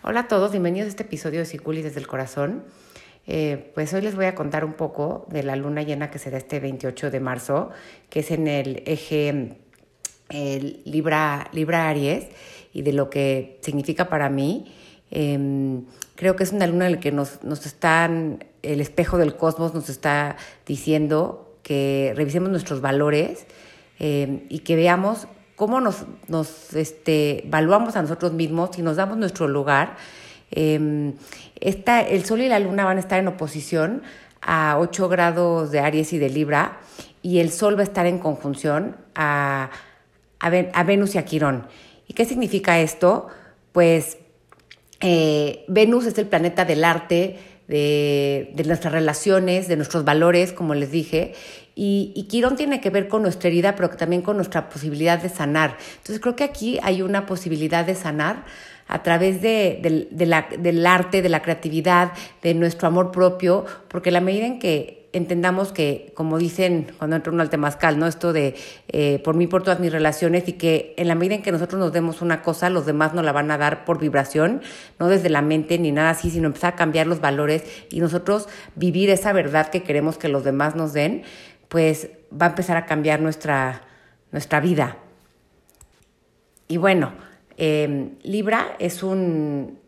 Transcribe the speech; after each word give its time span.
Hola 0.00 0.20
a 0.20 0.28
todos, 0.28 0.52
bienvenidos 0.52 0.86
a 0.86 0.90
este 0.90 1.02
episodio 1.02 1.40
de 1.40 1.44
Siculis 1.44 1.82
desde 1.82 1.98
el 1.98 2.06
corazón. 2.06 2.62
Eh, 3.26 3.72
pues 3.74 3.92
hoy 3.92 4.00
les 4.00 4.14
voy 4.14 4.26
a 4.26 4.36
contar 4.36 4.64
un 4.64 4.74
poco 4.74 5.26
de 5.28 5.42
la 5.42 5.56
luna 5.56 5.82
llena 5.82 6.08
que 6.08 6.20
será 6.20 6.38
este 6.38 6.60
28 6.60 7.10
de 7.10 7.18
marzo, 7.18 7.70
que 8.08 8.20
es 8.20 8.30
en 8.30 8.46
el 8.46 8.84
eje 8.86 9.56
Libra, 10.30 11.50
Libra 11.52 11.88
Aries 11.88 12.28
y 12.72 12.82
de 12.82 12.92
lo 12.92 13.10
que 13.10 13.58
significa 13.60 14.08
para 14.08 14.30
mí. 14.30 14.72
Em, 15.10 15.84
creo 16.14 16.36
que 16.36 16.44
es 16.44 16.52
una 16.52 16.68
luna 16.68 16.86
en 16.86 16.92
la 16.92 17.00
que 17.00 17.10
nos, 17.10 17.42
nos 17.42 17.66
están, 17.66 18.44
el 18.62 18.80
espejo 18.80 19.18
del 19.18 19.34
cosmos 19.34 19.74
nos 19.74 19.88
está 19.88 20.36
diciendo 20.64 21.56
que 21.64 22.12
revisemos 22.14 22.50
nuestros 22.50 22.80
valores 22.80 23.46
em, 23.98 24.42
y 24.48 24.60
que 24.60 24.76
veamos 24.76 25.26
cómo 25.58 25.80
nos, 25.80 26.04
nos 26.28 26.72
este, 26.74 27.46
evaluamos 27.46 27.96
a 27.96 28.02
nosotros 28.02 28.32
mismos 28.32 28.78
y 28.78 28.82
nos 28.82 28.96
damos 28.96 29.18
nuestro 29.18 29.48
lugar. 29.48 29.96
Eh, 30.52 31.12
el 31.60 32.24
Sol 32.24 32.40
y 32.40 32.48
la 32.48 32.60
Luna 32.60 32.84
van 32.84 32.96
a 32.96 33.00
estar 33.00 33.18
en 33.18 33.26
oposición 33.26 34.02
a 34.40 34.78
8 34.78 35.08
grados 35.08 35.72
de 35.72 35.80
Aries 35.80 36.12
y 36.12 36.18
de 36.18 36.30
Libra 36.30 36.78
y 37.22 37.40
el 37.40 37.50
Sol 37.50 37.76
va 37.76 37.80
a 37.80 37.84
estar 37.84 38.06
en 38.06 38.18
conjunción 38.20 38.96
a, 39.16 39.70
a, 40.38 40.84
Venus 40.84 41.16
y 41.16 41.18
a 41.18 41.24
Quirón. 41.24 41.66
¿Y 42.06 42.14
qué 42.14 42.24
significa 42.24 42.78
esto? 42.78 43.26
Pues 43.72 44.18
eh, 45.00 45.64
Venus 45.66 46.06
es 46.06 46.16
el 46.18 46.28
planeta 46.28 46.64
del 46.64 46.84
arte, 46.84 47.40
de, 47.66 48.52
de, 48.54 48.64
nuestras 48.64 48.92
relaciones, 48.92 49.66
de 49.66 49.76
nuestros 49.76 50.04
valores, 50.04 50.52
como 50.52 50.74
les 50.74 50.92
dije, 50.92 51.34
y, 51.80 52.12
y, 52.16 52.24
Quirón 52.24 52.56
tiene 52.56 52.80
que 52.80 52.90
ver 52.90 53.06
con 53.06 53.22
nuestra 53.22 53.48
herida, 53.48 53.76
pero 53.76 53.88
también 53.90 54.20
con 54.20 54.34
nuestra 54.34 54.68
posibilidad 54.68 55.22
de 55.22 55.28
sanar. 55.28 55.76
Entonces 55.98 56.18
creo 56.18 56.34
que 56.34 56.42
aquí 56.42 56.80
hay 56.82 57.02
una 57.02 57.24
posibilidad 57.24 57.84
de 57.84 57.94
sanar 57.94 58.44
a 58.88 59.04
través 59.04 59.40
de, 59.42 60.08
del 60.10 60.86
arte, 60.86 61.22
de 61.22 61.28
la 61.28 61.40
creatividad, 61.40 62.12
de 62.42 62.54
nuestro 62.54 62.88
amor 62.88 63.12
propio, 63.12 63.64
porque 63.86 64.10
la 64.10 64.20
medida 64.20 64.46
en 64.46 64.58
que 64.58 64.98
entendamos 65.12 65.72
que, 65.72 66.12
como 66.14 66.36
dicen 66.36 66.88
cuando 66.98 67.16
entra 67.16 67.32
uno 67.32 67.42
al 67.42 67.50
temazcal, 67.50 67.98
¿no? 67.98 68.06
Esto 68.06 68.32
de 68.32 68.56
eh, 68.88 69.20
por 69.24 69.36
mí, 69.36 69.46
por 69.46 69.62
todas 69.62 69.78
mis 69.78 69.92
relaciones, 69.92 70.48
y 70.48 70.54
que 70.54 70.94
en 70.96 71.06
la 71.06 71.14
medida 71.14 71.36
en 71.36 71.42
que 71.42 71.52
nosotros 71.52 71.78
nos 71.78 71.92
demos 71.92 72.22
una 72.22 72.42
cosa, 72.42 72.70
los 72.70 72.86
demás 72.86 73.14
nos 73.14 73.24
la 73.24 73.32
van 73.32 73.50
a 73.50 73.58
dar 73.58 73.84
por 73.84 74.00
vibración, 74.00 74.62
no 74.98 75.08
desde 75.08 75.28
la 75.28 75.42
mente 75.42 75.78
ni 75.78 75.92
nada 75.92 76.10
así, 76.10 76.30
sino 76.30 76.48
empezar 76.48 76.74
a 76.74 76.76
cambiar 76.76 77.06
los 77.06 77.20
valores 77.20 77.64
y 77.90 78.00
nosotros 78.00 78.48
vivir 78.74 79.10
esa 79.10 79.32
verdad 79.32 79.68
que 79.68 79.82
queremos 79.82 80.18
que 80.18 80.28
los 80.28 80.44
demás 80.44 80.74
nos 80.74 80.92
den 80.92 81.22
pues 81.68 82.10
va 82.32 82.46
a 82.46 82.48
empezar 82.50 82.76
a 82.76 82.86
cambiar 82.86 83.20
nuestra, 83.20 83.82
nuestra 84.32 84.60
vida. 84.60 84.96
Y 86.66 86.76
bueno, 86.76 87.12
em, 87.56 88.10
Libra 88.22 88.76
es 88.78 89.02
un, 89.02 89.78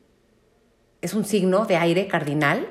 es 1.03 1.15
un 1.15 1.25
signo 1.25 1.67
de 1.67 1.77
aire 1.77 2.07
cardinal, 2.07 2.67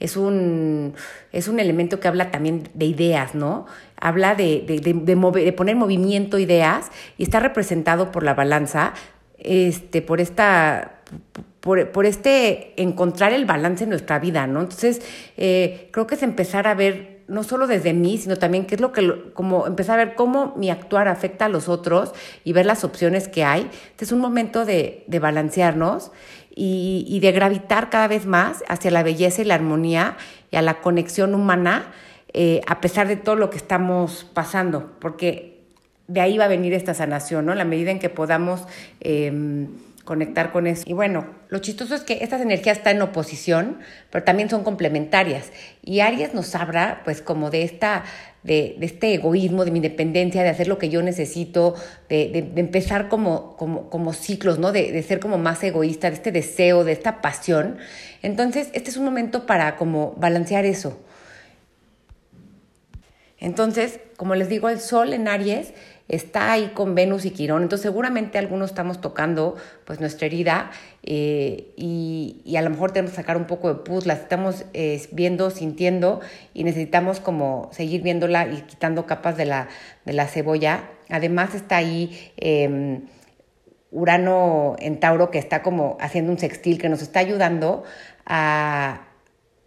es 0.00 0.16
un, 0.16 0.94
es 1.32 1.48
un 1.48 1.60
elemento 1.60 2.00
que 2.00 2.08
habla 2.08 2.30
también 2.30 2.68
de 2.74 2.86
ideas, 2.86 3.34
¿no? 3.34 3.66
Habla 3.96 4.34
de, 4.34 4.64
de, 4.66 4.92
de, 4.92 5.52
poner 5.52 5.76
movimiento 5.76 6.38
ideas 6.38 6.90
y 7.16 7.22
está 7.22 7.40
representado 7.40 8.10
por 8.10 8.22
la 8.22 8.34
balanza, 8.34 8.92
este, 9.38 10.02
por 10.02 10.20
esta... 10.20 10.90
Por, 11.60 11.92
por 11.92 12.04
este 12.04 12.80
encontrar 12.82 13.32
el 13.32 13.46
balance 13.46 13.84
en 13.84 13.90
nuestra 13.90 14.18
vida, 14.18 14.46
¿no? 14.46 14.60
Entonces, 14.60 15.00
eh, 15.38 15.88
creo 15.92 16.06
que 16.06 16.16
es 16.16 16.22
empezar 16.22 16.66
a 16.66 16.74
ver 16.74 17.13
no 17.26 17.42
solo 17.42 17.66
desde 17.66 17.92
mí, 17.92 18.18
sino 18.18 18.36
también 18.36 18.66
qué 18.66 18.74
es 18.74 18.80
lo 18.80 18.92
que, 18.92 19.32
como 19.32 19.66
empezar 19.66 19.98
a 19.98 20.04
ver 20.04 20.14
cómo 20.14 20.54
mi 20.56 20.70
actuar 20.70 21.08
afecta 21.08 21.46
a 21.46 21.48
los 21.48 21.68
otros 21.68 22.12
y 22.44 22.52
ver 22.52 22.66
las 22.66 22.84
opciones 22.84 23.28
que 23.28 23.44
hay. 23.44 23.70
Este 23.90 24.04
es 24.04 24.12
un 24.12 24.20
momento 24.20 24.64
de, 24.64 25.04
de 25.06 25.18
balancearnos 25.18 26.12
y, 26.54 27.04
y, 27.08 27.20
de 27.20 27.32
gravitar 27.32 27.90
cada 27.90 28.08
vez 28.08 28.26
más 28.26 28.62
hacia 28.68 28.90
la 28.90 29.02
belleza 29.02 29.42
y 29.42 29.44
la 29.44 29.54
armonía 29.54 30.16
y 30.50 30.56
a 30.56 30.62
la 30.62 30.80
conexión 30.80 31.34
humana, 31.34 31.92
eh, 32.32 32.60
a 32.66 32.80
pesar 32.80 33.08
de 33.08 33.16
todo 33.16 33.36
lo 33.36 33.50
que 33.50 33.56
estamos 33.56 34.24
pasando, 34.32 34.92
porque 35.00 35.62
de 36.06 36.20
ahí 36.20 36.38
va 36.38 36.44
a 36.44 36.48
venir 36.48 36.74
esta 36.74 36.94
sanación, 36.94 37.46
¿no? 37.46 37.54
La 37.54 37.64
medida 37.64 37.90
en 37.90 37.98
que 37.98 38.10
podamos... 38.10 38.66
Eh, 39.00 39.66
conectar 40.04 40.52
con 40.52 40.66
eso. 40.66 40.82
Y 40.86 40.92
bueno, 40.92 41.26
lo 41.48 41.58
chistoso 41.58 41.94
es 41.94 42.02
que 42.02 42.18
estas 42.22 42.40
energías 42.40 42.78
están 42.78 42.96
en 42.96 43.02
oposición, 43.02 43.78
pero 44.10 44.24
también 44.24 44.50
son 44.50 44.62
complementarias. 44.62 45.50
Y 45.82 46.00
Aries 46.00 46.34
nos 46.34 46.54
habla, 46.54 47.00
pues, 47.04 47.22
como 47.22 47.50
de 47.50 47.62
esta, 47.62 48.04
de, 48.42 48.76
de 48.78 48.86
este 48.86 49.14
egoísmo, 49.14 49.64
de 49.64 49.70
mi 49.70 49.78
independencia, 49.78 50.42
de 50.42 50.50
hacer 50.50 50.68
lo 50.68 50.78
que 50.78 50.90
yo 50.90 51.02
necesito, 51.02 51.74
de, 52.08 52.50
de, 52.54 52.60
empezar 52.60 53.08
como, 53.08 53.56
como, 53.56 53.88
como, 53.88 54.12
ciclos, 54.12 54.58
¿no? 54.58 54.72
De, 54.72 54.92
de 54.92 55.02
ser 55.02 55.20
como 55.20 55.38
más 55.38 55.62
egoísta, 55.64 56.10
de 56.10 56.16
este 56.16 56.32
deseo, 56.32 56.84
de 56.84 56.92
esta 56.92 57.22
pasión. 57.22 57.78
Entonces, 58.22 58.68
este 58.74 58.90
es 58.90 58.96
un 58.96 59.04
momento 59.04 59.46
para 59.46 59.76
como 59.76 60.12
balancear 60.18 60.66
eso. 60.66 61.00
Entonces, 63.38 64.00
como 64.16 64.34
les 64.34 64.48
digo, 64.48 64.68
el 64.68 64.80
sol 64.80 65.12
en 65.12 65.28
Aries 65.28 65.74
está 66.08 66.52
ahí 66.52 66.72
con 66.74 66.94
Venus 66.94 67.24
y 67.24 67.30
Quirón, 67.30 67.62
entonces 67.62 67.82
seguramente 67.82 68.38
algunos 68.38 68.70
estamos 68.70 69.00
tocando 69.00 69.56
pues 69.84 70.00
nuestra 70.00 70.26
herida 70.26 70.70
eh, 71.02 71.72
y, 71.76 72.54
a 72.56 72.62
lo 72.62 72.70
mejor 72.70 72.92
tenemos 72.92 73.12
que 73.12 73.16
sacar 73.16 73.36
un 73.36 73.46
poco 73.46 73.68
de 73.68 73.80
pus, 73.80 74.06
la 74.06 74.14
estamos 74.14 74.64
eh, 74.74 75.02
viendo, 75.12 75.50
sintiendo 75.50 76.20
y 76.52 76.64
necesitamos 76.64 77.20
como 77.20 77.70
seguir 77.72 78.02
viéndola 78.02 78.46
y 78.46 78.62
quitando 78.62 79.06
capas 79.06 79.36
de 79.36 79.46
la, 79.46 79.68
de 80.04 80.12
la 80.12 80.26
cebolla. 80.26 80.90
Además 81.08 81.54
está 81.54 81.76
ahí... 81.76 82.32
Eh, 82.36 83.00
Urano 83.94 84.74
en 84.80 84.98
Tauro 84.98 85.30
que 85.30 85.38
está 85.38 85.62
como 85.62 85.96
haciendo 86.00 86.32
un 86.32 86.38
sextil 86.38 86.80
que 86.80 86.88
nos 86.88 87.00
está 87.00 87.20
ayudando 87.20 87.84
a, 88.26 89.06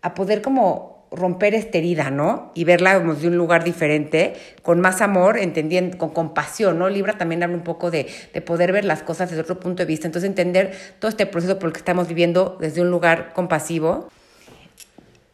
a 0.02 0.14
poder 0.14 0.42
como 0.42 0.97
romper 1.12 1.56
esta 1.56 1.78
herida, 1.78 2.10
¿no? 2.12 2.52
Y 2.54 2.64
verla 2.64 2.98
como 2.98 3.16
de 3.16 3.28
un 3.28 3.38
lugar 3.38 3.64
diferente, 3.64 4.34
con 4.62 4.82
más 4.82 5.02
amor, 5.02 5.38
entendiendo, 5.38 5.98
con 5.98 6.10
compasión, 6.10 6.80
¿no? 6.80 6.90
Libra 6.90 7.18
también 7.18 7.44
habla 7.44 7.56
un 7.56 7.64
poco 7.64 7.92
de, 7.92 8.08
de, 8.34 8.42
poder 8.42 8.72
ver 8.72 8.86
las 8.86 9.04
cosas 9.04 9.30
desde 9.30 9.42
otro 9.42 9.60
punto 9.60 9.84
de 9.84 9.86
vista, 9.86 10.08
entonces 10.08 10.30
entender 10.30 10.76
todo 11.00 11.10
este 11.10 11.26
proceso 11.26 11.60
por 11.60 11.68
el 11.68 11.74
que 11.74 11.80
estamos 11.80 12.08
viviendo 12.08 12.58
desde 12.60 12.82
un 12.82 12.92
lugar 12.92 13.34
compasivo. 13.34 14.10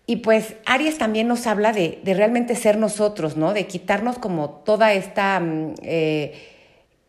Y 0.06 0.18
pues 0.18 0.56
Aries 0.66 0.98
también 0.98 1.28
nos 1.28 1.48
habla 1.48 1.72
de, 1.72 2.00
de 2.04 2.14
realmente 2.14 2.56
ser 2.56 2.78
nosotros, 2.78 3.38
¿no? 3.38 3.54
De 3.54 3.68
quitarnos 3.68 4.20
como 4.20 4.50
toda 4.50 4.94
esta, 4.94 5.40
mm, 5.40 5.76
eh, 5.82 6.50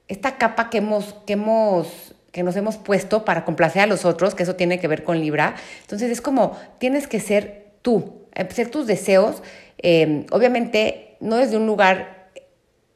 esta 0.08 0.38
capa 0.38 0.70
que 0.70 0.78
hemos, 0.78 1.14
que 1.26 1.34
hemos 1.34 2.14
que 2.34 2.42
nos 2.42 2.56
hemos 2.56 2.76
puesto 2.78 3.24
para 3.24 3.44
complacer 3.44 3.82
a 3.82 3.86
los 3.86 4.04
otros, 4.04 4.34
que 4.34 4.42
eso 4.42 4.56
tiene 4.56 4.80
que 4.80 4.88
ver 4.88 5.04
con 5.04 5.20
Libra. 5.20 5.54
Entonces 5.82 6.10
es 6.10 6.20
como, 6.20 6.58
tienes 6.78 7.06
que 7.06 7.20
ser 7.20 7.74
tú, 7.80 8.23
ser 8.50 8.70
tus 8.70 8.86
deseos, 8.86 9.42
eh, 9.78 10.26
obviamente 10.30 11.16
no 11.20 11.36
desde 11.36 11.56
un 11.56 11.66
lugar 11.66 12.30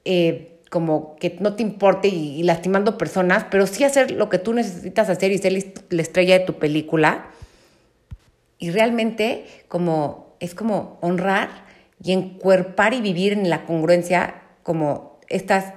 eh, 0.04 0.59
como 0.71 1.16
que 1.16 1.37
no 1.41 1.54
te 1.54 1.62
importe 1.62 2.09
y, 2.09 2.43
lastimando 2.43 2.99
personas, 2.99 3.47
pero 3.50 3.66
sí 3.66 3.84
hacer 3.84 4.10
lo 4.10 4.28
que 4.28 4.38
tú 4.38 4.53
necesitas 4.53 5.09
hacer 5.09 5.32
y 5.32 5.38
ser 5.38 5.53
la 5.91 6.03
estrella 6.03 6.38
de 6.38 6.44
tu 6.44 6.54
película. 6.54 7.31
Y 8.59 8.71
realmente 8.71 9.47
como 9.69 10.37
es 10.41 10.54
como 10.54 10.99
honrar 11.00 11.49
y 12.03 12.12
encuerpar 12.12 12.94
y 12.94 13.00
vivir 13.00 13.32
en 13.32 13.49
la 13.49 13.65
congruencia 13.65 14.43
como 14.62 15.19
estas 15.28 15.75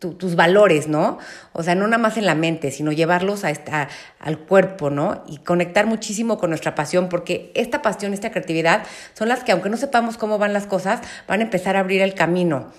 tus 0.00 0.34
valores, 0.34 0.88
¿no? 0.88 1.18
O 1.52 1.62
sea, 1.62 1.74
no 1.74 1.86
nada 1.86 1.98
más 1.98 2.16
en 2.16 2.24
la 2.24 2.34
mente, 2.34 2.70
sino 2.70 2.90
llevarlos 2.90 3.44
a 3.44 3.50
esta, 3.50 3.88
al 4.18 4.38
cuerpo, 4.38 4.88
¿no? 4.88 5.24
Y 5.28 5.38
conectar 5.38 5.86
muchísimo 5.86 6.38
con 6.38 6.50
nuestra 6.50 6.74
pasión, 6.74 7.10
porque 7.10 7.52
esta 7.54 7.82
pasión, 7.82 8.14
esta 8.14 8.30
creatividad, 8.30 8.82
son 9.12 9.28
las 9.28 9.44
que, 9.44 9.52
aunque 9.52 9.68
no 9.68 9.76
sepamos 9.76 10.16
cómo 10.16 10.38
van 10.38 10.54
las 10.54 10.66
cosas, 10.66 11.02
van 11.28 11.40
a 11.40 11.42
empezar 11.42 11.76
a 11.76 11.80
abrir 11.80 12.00
el 12.00 12.14
camino. 12.14 12.72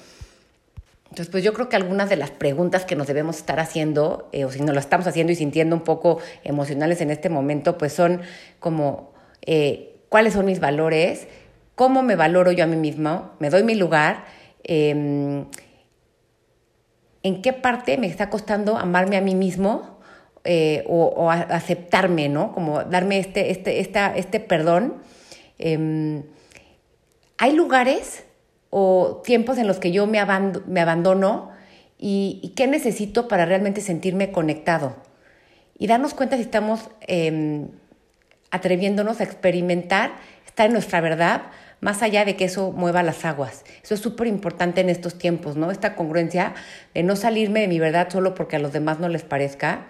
Entonces, 1.11 1.29
pues 1.29 1.43
yo 1.43 1.53
creo 1.53 1.69
que 1.69 1.75
algunas 1.75 2.09
de 2.09 2.15
las 2.15 2.31
preguntas 2.31 2.85
que 2.85 2.95
nos 2.95 3.05
debemos 3.05 3.37
estar 3.37 3.59
haciendo, 3.59 4.27
eh, 4.31 4.45
o 4.45 4.51
si 4.51 4.61
no 4.61 4.73
lo 4.73 4.79
estamos 4.79 5.05
haciendo 5.05 5.31
y 5.31 5.35
sintiendo 5.35 5.75
un 5.75 5.83
poco 5.83 6.19
emocionales 6.43 7.01
en 7.01 7.11
este 7.11 7.29
momento, 7.29 7.77
pues 7.77 7.93
son 7.93 8.21
como, 8.59 9.13
eh, 9.45 9.95
¿cuáles 10.09 10.33
son 10.33 10.45
mis 10.45 10.59
valores? 10.59 11.27
¿Cómo 11.75 12.01
me 12.01 12.15
valoro 12.15 12.51
yo 12.51 12.63
a 12.63 12.67
mí 12.67 12.77
mismo? 12.77 13.31
¿Me 13.39 13.51
doy 13.51 13.63
mi 13.63 13.75
lugar? 13.75 14.23
Eh, 14.63 15.45
en 17.23 17.41
qué 17.41 17.53
parte 17.53 17.97
me 17.97 18.07
está 18.07 18.29
costando 18.29 18.77
amarme 18.77 19.17
a 19.17 19.21
mí 19.21 19.35
mismo 19.35 19.99
eh, 20.43 20.83
o, 20.87 21.29
aceptarme, 21.29 22.27
¿no? 22.27 22.51
Como 22.51 22.83
darme 22.83 23.19
este, 23.19 23.51
este, 23.51 23.79
esta, 23.79 24.15
este 24.15 24.39
perdón. 24.39 24.95
Em, 25.59 26.23
hay 27.37 27.53
lugares 27.53 28.23
o 28.71 29.21
tiempos 29.23 29.59
en 29.59 29.67
los 29.67 29.77
que 29.77 29.91
yo 29.91 30.07
me, 30.07 30.19
me 30.65 30.81
abandono 30.81 31.51
y, 31.99 32.53
qué 32.55 32.65
necesito 32.65 33.27
para 33.27 33.45
realmente 33.45 33.81
sentirme 33.81 34.31
conectado. 34.31 34.95
Y 35.77 35.85
darnos 35.85 36.15
cuenta 36.15 36.37
si 36.37 36.41
estamos 36.41 36.89
em, 37.01 37.67
atreviéndonos 38.49 39.19
a 39.19 39.23
experimentar, 39.23 40.11
estar 40.47 40.65
en 40.65 40.73
nuestra 40.73 41.01
verdad, 41.01 41.43
más 41.81 42.01
allá 42.01 42.23
de 42.23 42.35
que 42.35 42.45
eso 42.45 42.71
mueva 42.71 43.03
las 43.03 43.25
aguas. 43.25 43.65
Eso 43.83 43.93
es 43.93 43.99
súper 43.99 44.27
importante 44.27 44.81
en 44.81 44.89
estos 44.89 45.17
tiempos, 45.17 45.57
¿no? 45.57 45.71
Esta 45.71 45.95
congruencia 45.95 46.53
de 46.93 47.03
no 47.03 47.15
salirme 47.15 47.61
de 47.61 47.67
mi 47.67 47.79
verdad 47.79 48.09
solo 48.09 48.33
porque 48.33 48.55
a 48.55 48.59
los 48.59 48.71
demás 48.71 48.99
no 48.99 49.09
les 49.09 49.23
parezca. 49.23 49.87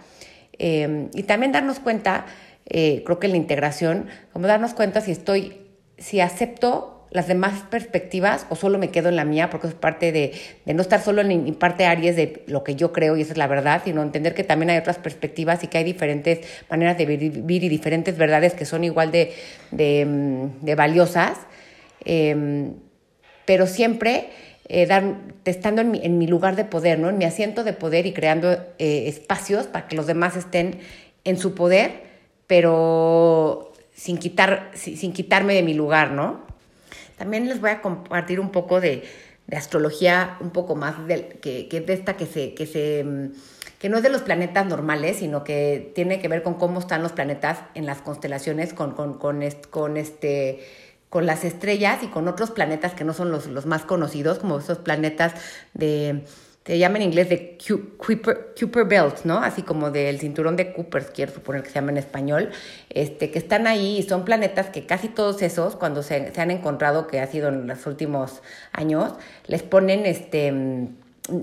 Eh, 0.57 1.09
y 1.13 1.23
también 1.23 1.51
darnos 1.51 1.79
cuenta 1.79 2.25
eh, 2.65 3.03
creo 3.05 3.19
que 3.19 3.27
la 3.27 3.37
integración, 3.37 4.07
como 4.33 4.47
darnos 4.47 4.73
cuenta 4.73 5.01
si 5.01 5.11
estoy, 5.11 5.57
si 5.97 6.21
acepto 6.21 7.07
las 7.11 7.27
demás 7.27 7.63
perspectivas 7.69 8.45
o 8.49 8.55
solo 8.55 8.77
me 8.77 8.89
quedo 8.89 9.09
en 9.09 9.17
la 9.17 9.25
mía, 9.25 9.49
porque 9.49 9.67
es 9.67 9.73
parte 9.73 10.13
de, 10.13 10.31
no 10.65 10.81
estar 10.81 11.01
solo 11.01 11.19
en 11.21 11.43
mi 11.43 11.51
parte 11.51 11.85
Aries 11.85 12.15
de 12.15 12.43
lo 12.47 12.63
que 12.63 12.75
yo 12.75 12.93
creo 12.93 13.17
y 13.17 13.21
esa 13.23 13.33
es 13.33 13.37
la 13.37 13.47
verdad, 13.47 13.81
sino 13.83 14.01
entender 14.01 14.33
que 14.33 14.45
también 14.45 14.69
hay 14.69 14.77
otras 14.77 14.97
perspectivas 14.97 15.61
y 15.65 15.67
que 15.67 15.79
hay 15.79 15.83
diferentes 15.83 16.47
maneras 16.69 16.97
de 16.97 17.05
vivir 17.05 17.65
y 17.65 17.67
diferentes 17.67 18.17
verdades 18.17 18.53
que 18.53 18.63
son 18.63 18.85
igual 18.85 19.11
de, 19.11 19.33
de, 19.71 20.05
mm, 20.05 20.75
valiosas, 20.77 21.37
em, 22.05 22.73
pero 23.45 23.67
siempre 23.67 24.29
eh, 24.69 24.87
estando 25.45 25.81
en 25.81 26.17
mi, 26.17 26.27
lugar 26.27 26.55
de 26.55 26.63
poder, 26.63 26.99
¿no? 26.99 27.09
en 27.09 27.17
mi 27.17 27.25
asiento 27.25 27.63
de 27.63 27.73
poder 27.73 28.05
y 28.05 28.13
creando 28.13 28.51
eh, 28.79 29.07
espacios 29.07 29.67
para 29.67 29.87
que 29.87 29.95
los 29.95 30.07
demás 30.07 30.37
estén 30.37 30.79
en 31.23 31.37
su 31.37 31.53
poder, 31.55 32.03
pero 32.47 33.73
sin, 33.93 34.17
quitar, 34.17 34.71
sin 34.73 35.13
quitarme 35.13 35.53
de 35.53 35.63
mi 35.63 35.73
lugar, 35.73 36.11
¿no? 36.11 36.41
También 37.17 37.47
les 37.47 37.59
voy 37.59 37.71
a 37.71 37.81
compartir 37.81 38.39
un 38.39 38.49
poco 38.49 38.79
de, 38.79 39.03
astrología, 39.51 40.37
un 40.39 40.51
poco 40.51 40.75
más 40.75 40.95
que, 41.41 41.67
que 41.67 41.81
de 41.81 41.93
esta 41.93 42.15
que 42.15 42.25
se, 42.25 42.53
que 42.53 42.65
se 42.65 43.05
que 43.81 43.89
no 43.89 43.97
es 43.97 44.03
de 44.03 44.09
los 44.09 44.21
planetas 44.21 44.67
normales, 44.67 45.17
sino 45.17 45.43
que 45.43 45.91
tiene 45.95 46.19
que 46.19 46.27
ver 46.27 46.43
con 46.43 46.53
cómo 46.53 46.79
están 46.79 47.01
los 47.01 47.13
planetas 47.13 47.57
en 47.73 47.87
las 47.87 47.99
constelaciones, 48.01 48.73
con, 48.73 48.91
con, 48.91 49.15
con, 49.15 49.43
con 49.71 49.97
este 49.97 50.59
con 51.11 51.27
las 51.27 51.43
estrellas 51.43 52.01
y 52.01 52.07
con 52.07 52.27
otros 52.27 52.49
planetas 52.49 52.95
que 52.95 53.03
no 53.03 53.13
son 53.13 53.31
los, 53.31 53.45
los 53.45 53.67
más 53.67 53.83
conocidos, 53.83 54.39
como 54.39 54.57
esos 54.57 54.79
planetas 54.79 55.33
de 55.75 56.23
se 56.65 56.77
llama 56.77 56.97
en 56.97 57.03
inglés 57.03 57.27
de 57.29 57.57
Cooper, 57.97 58.85
Belt, 58.85 59.25
¿no? 59.25 59.39
Así 59.39 59.63
como 59.63 59.89
del 59.89 60.19
cinturón 60.19 60.55
de 60.55 60.73
Cooper, 60.73 61.11
quiero 61.13 61.33
suponer 61.33 61.63
que 61.63 61.69
se 61.69 61.75
llama 61.75 61.91
en 61.91 61.97
español, 61.97 62.51
este, 62.89 63.31
que 63.31 63.39
están 63.39 63.65
ahí 63.65 63.97
y 63.97 64.03
son 64.03 64.25
planetas 64.25 64.69
que 64.69 64.85
casi 64.85 65.07
todos 65.07 65.41
esos, 65.41 65.75
cuando 65.75 66.03
se, 66.03 66.31
han 66.37 66.51
encontrado, 66.51 67.07
que 67.07 67.19
ha 67.19 67.25
sido 67.25 67.49
en 67.49 67.65
los 67.65 67.85
últimos 67.87 68.43
años, 68.73 69.13
les 69.47 69.63
ponen, 69.63 70.05
este, 70.05 70.53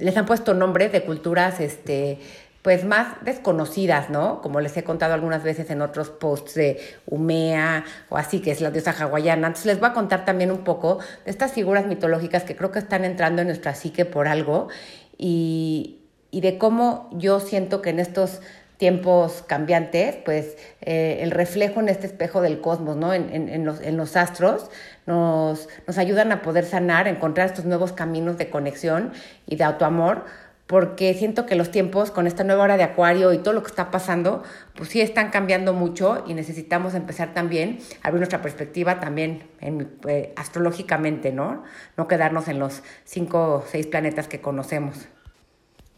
les 0.01 0.17
han 0.17 0.25
puesto 0.25 0.55
nombres 0.55 0.93
de 0.93 1.03
culturas, 1.03 1.59
este, 1.59 2.21
pues 2.69 2.85
más 2.85 3.17
desconocidas, 3.25 4.11
¿no? 4.11 4.43
Como 4.43 4.61
les 4.61 4.77
he 4.77 4.85
contado 4.85 5.15
algunas 5.15 5.43
veces 5.43 5.71
en 5.71 5.81
otros 5.81 6.11
posts 6.11 6.53
de 6.53 6.79
Umea 7.07 7.83
o 8.11 8.19
así, 8.19 8.41
que 8.41 8.51
es 8.51 8.61
la 8.61 8.71
diosa 8.71 8.91
hawaiana. 8.91 9.47
Entonces 9.47 9.65
les 9.65 9.81
voy 9.81 9.89
a 9.89 9.95
contar 9.95 10.27
también 10.27 10.51
un 10.51 10.65
poco 10.65 10.99
de 11.25 11.31
estas 11.31 11.53
figuras 11.53 11.87
mitológicas 11.87 12.45
que 12.45 12.57
creo 12.57 12.71
que 12.71 12.79
están 12.79 13.07
entrando 13.07 13.41
en 13.41 13.49
nuestra 13.49 13.75
psique 13.75 14.05
por 14.05 14.29
algo 14.29 14.69
y, 15.17 16.01
de 16.31 16.59
cómo 16.59 17.09
yo 17.15 17.41
siento 17.41 17.81
que 17.81 17.89
en 17.89 18.01
estos 18.01 18.43
tiempos 18.77 19.43
cambiantes, 19.47 20.17
pues 20.17 20.59
eh, 20.83 21.21
el 21.23 21.31
reflejo 21.31 21.81
en 21.81 21.89
este 21.89 22.07
espejo 22.07 22.43
del 22.43 22.61
cosmos, 22.61 22.97
¿no? 22.97 23.15
En, 23.15 23.65
los, 23.65 23.81
en 23.81 23.97
los, 23.97 24.15
astros, 24.15 24.71
nos, 25.07 25.71
nos, 25.87 25.97
ayudan 25.97 26.33
a 26.33 26.43
poder 26.43 26.67
sanar, 26.67 27.09
encontrar 27.09 27.47
estos 27.47 27.65
nuevos 27.65 27.95
caminos 27.95 28.37
de 28.37 28.51
conexión 28.51 29.15
y 29.47 29.57
de 29.57 29.65
autoamor, 29.65 30.27
porque 30.69 31.15
siento 31.15 31.47
que 31.47 31.55
los 31.55 31.71
tiempos 31.71 32.11
con 32.11 32.27
esta 32.27 32.45
nueva 32.45 32.63
hora 32.63 32.77
de 32.77 32.83
acuario 32.83 33.33
y 33.33 33.39
todo 33.39 33.55
lo 33.55 33.63
que 33.63 33.69
está 33.69 33.91
pasando, 33.91 34.43
pues 34.77 34.91
sí 34.91 35.01
están 35.01 35.31
cambiando 35.31 35.73
mucho 35.73 36.23
y 36.27 36.35
necesitamos 36.35 36.93
empezar 36.93 37.33
también 37.33 37.79
a 38.03 38.09
abrir 38.09 38.21
nuestra 38.21 38.43
perspectiva 38.43 39.01
también 39.01 39.45
eh, 39.63 40.35
astrológicamente, 40.37 41.33
¿no? 41.33 41.65
No 41.97 42.07
quedarnos 42.07 42.49
en 42.49 42.59
los 42.59 42.83
cinco 43.05 43.55
o 43.55 43.65
seis 43.67 43.87
planetas 43.87 44.29
que 44.29 44.43
conocemos. 44.43 45.09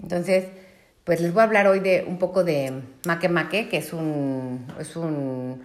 Entonces, 0.01 0.47
pues 1.03 1.21
les 1.21 1.35
voy 1.35 1.41
a 1.41 1.45
hablar 1.45 1.67
hoy 1.67 1.81
de 1.81 2.05
un 2.07 2.19
poco 2.19 2.45
de 2.45 2.85
Make 3.05 3.69
que 3.69 3.77
es 3.77 3.93
un, 3.93 4.69
es 4.79 4.95
un, 4.95 5.65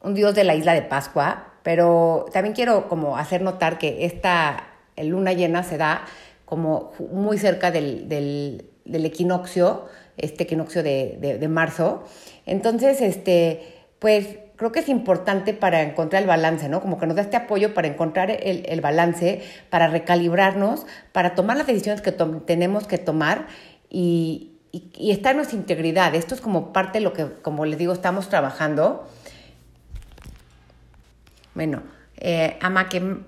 un 0.00 0.14
dios 0.14 0.36
de 0.36 0.44
la 0.44 0.54
isla 0.54 0.74
de 0.74 0.82
Pascua, 0.82 1.54
pero 1.64 2.26
también 2.32 2.54
quiero 2.54 2.88
como 2.88 3.18
hacer 3.18 3.42
notar 3.42 3.78
que 3.78 4.04
esta 4.04 4.68
luna 4.96 5.32
llena 5.32 5.64
se 5.64 5.76
da 5.76 6.04
como 6.50 6.92
muy 7.12 7.38
cerca 7.38 7.70
del, 7.70 8.08
del, 8.08 9.04
equinoccio, 9.06 9.86
este 10.16 10.42
equinoccio 10.42 10.82
de, 10.82 11.38
de, 11.40 11.48
marzo. 11.48 12.02
Entonces, 12.44 13.00
este, 13.00 13.62
pues 14.00 14.26
creo 14.56 14.72
que 14.72 14.80
es 14.80 14.88
importante 14.88 15.54
para 15.54 15.82
encontrar 15.82 16.22
el 16.22 16.28
balance, 16.28 16.68
¿no? 16.68 16.80
Como 16.80 16.98
que 16.98 17.06
nos 17.06 17.14
da 17.14 17.22
este 17.22 17.36
apoyo 17.36 17.72
para 17.72 17.86
encontrar 17.86 18.32
el, 18.32 18.64
el 18.66 18.80
balance, 18.80 19.42
para 19.70 19.86
recalibrarnos, 19.86 20.86
para 21.12 21.36
tomar 21.36 21.56
las 21.56 21.68
decisiones 21.68 22.02
que 22.02 22.10
tenemos 22.10 22.88
que 22.88 22.98
tomar 22.98 23.46
y, 23.88 24.58
y, 24.72 24.90
y, 24.94 25.12
en 25.12 25.36
nuestra 25.36 25.56
integridad. 25.56 26.16
Esto 26.16 26.34
es 26.34 26.40
como 26.40 26.72
parte 26.72 26.98
de 26.98 27.04
lo 27.04 27.12
que, 27.12 27.26
como 27.42 27.64
les 27.64 27.78
digo, 27.78 27.92
estamos 27.92 28.28
trabajando. 28.28 29.08
Bueno, 31.54 31.84
eh, 32.16 32.58
que 32.90 33.20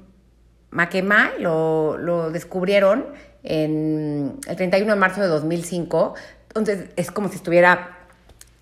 Maquema 0.73 1.31
lo, 1.39 1.97
lo 1.99 2.31
descubrieron 2.31 3.07
en 3.45 4.39
el 4.47 4.57
31 4.57 4.93
de 4.93 4.99
marzo 4.99 5.21
de 5.21 5.29
2005, 5.29 6.15
entonces 6.49 6.91
es 6.97 7.11
como 7.11 7.29
si 7.29 7.37
estuviera 7.37 7.99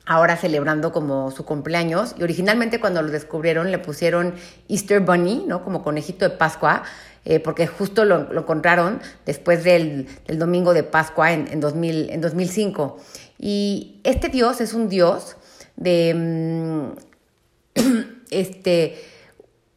ahora 0.06 0.36
celebrando 0.36 0.90
como 0.92 1.30
su 1.30 1.44
cumpleaños 1.44 2.16
y 2.18 2.22
originalmente 2.24 2.80
cuando 2.80 3.00
lo 3.00 3.10
descubrieron 3.10 3.70
le 3.70 3.78
pusieron 3.78 4.34
Easter 4.68 5.00
Bunny, 5.00 5.44
¿no? 5.46 5.62
Como 5.62 5.82
conejito 5.82 6.28
de 6.28 6.36
Pascua, 6.36 6.82
eh, 7.24 7.38
porque 7.38 7.66
justo 7.66 8.04
lo, 8.04 8.32
lo, 8.32 8.40
encontraron 8.40 9.00
después 9.24 9.62
del, 9.62 10.08
domingo 10.26 10.74
de 10.74 10.82
Pascua 10.82 11.32
en, 11.32 11.46
en, 11.52 11.60
2000, 11.60 12.10
en 12.10 12.20
2005. 12.20 12.98
Y 13.38 14.00
este 14.02 14.28
dios 14.28 14.60
es 14.60 14.74
un 14.74 14.88
dios 14.88 15.36
de 15.76 16.14
mm, 16.14 17.80
este, 18.30 18.96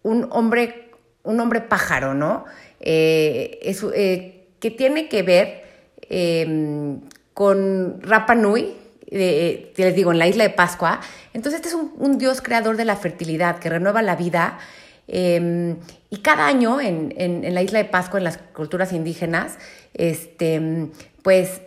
un 0.01 0.27
hombre 0.31 0.82
un 1.23 1.39
hombre 1.39 1.61
pájaro, 1.61 2.13
¿no? 2.13 2.45
Eh, 2.79 3.59
eh, 3.95 4.47
que 4.59 4.71
tiene 4.71 5.07
que 5.07 5.23
ver 5.23 5.63
em, 6.09 6.99
con 7.33 8.01
Rapa 8.01 8.35
Nui, 8.35 8.75
eh, 9.09 9.73
les 9.75 9.95
digo, 9.95 10.11
en 10.11 10.19
la 10.19 10.27
isla 10.27 10.43
de 10.43 10.49
Pascua. 10.49 10.99
Entonces, 11.33 11.61
este 11.61 11.69
es 11.69 11.75
un, 11.75 12.17
dios 12.17 12.41
creador 12.41 12.77
de 12.77 12.85
la 12.85 12.95
fertilidad 12.95 13.59
que 13.59 13.69
renueva 13.69 14.01
la 14.01 14.15
vida. 14.15 14.59
Em, 15.07 15.77
y 16.09 16.17
cada 16.17 16.47
año 16.47 16.79
en, 16.79 17.13
en, 17.17 17.53
la 17.53 17.61
isla 17.61 17.79
de 17.79 17.85
Pascua, 17.85 18.19
en 18.19 18.23
las 18.23 18.37
culturas 18.37 18.93
indígenas, 18.93 19.57
este, 19.93 20.89
pues 21.23 21.61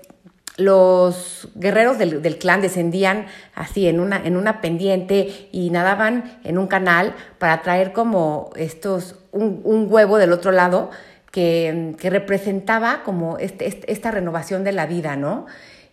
los 0.56 1.48
guerreros 1.54 1.98
del, 1.98 2.38
clan 2.38 2.62
descendían 2.62 3.26
así 3.54 3.88
en 3.88 4.00
una, 4.00 4.24
en 4.24 4.36
una 4.36 4.60
pendiente 4.60 5.48
y 5.52 5.70
nadaban 5.70 6.38
en 6.44 6.58
un 6.58 6.66
canal 6.66 7.14
para 7.38 7.60
traer 7.62 7.92
como 7.92 8.50
estos, 8.56 9.16
un, 9.32 9.86
huevo 9.90 10.16
del 10.16 10.32
otro 10.32 10.52
lado 10.52 10.90
que, 11.30 11.94
representaba 12.02 13.02
como 13.04 13.36
este, 13.38 13.66
este, 13.66 13.92
esta 13.92 14.10
renovación 14.10 14.64
de 14.64 14.72
la 14.72 14.86
vida, 14.86 15.16
¿no? 15.16 15.46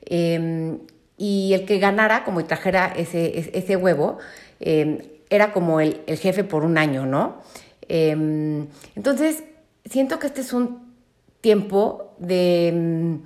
Em, 0.06 0.80
y 1.18 1.54
el 1.54 1.66
que 1.66 1.80
ganara, 1.80 2.24
como 2.24 2.40
y 2.40 2.44
trajera 2.46 2.94
ese, 2.96 3.52
ese 3.54 3.76
huevo, 3.76 4.18
em, 4.62 5.00
era 5.30 5.52
como 5.52 5.82
el, 5.82 6.02
el, 6.08 6.18
jefe 6.18 6.44
por 6.46 6.64
un 6.64 6.78
año, 6.78 7.06
¿no? 7.06 7.42
Em, 7.90 8.68
entonces, 8.96 9.44
siento 9.86 10.20
que 10.20 10.28
este 10.28 10.42
es 10.42 10.54
un 10.54 10.94
tiempo 11.42 12.16
de 12.20 13.20